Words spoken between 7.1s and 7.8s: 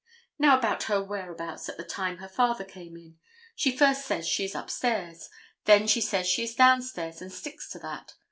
and sticks to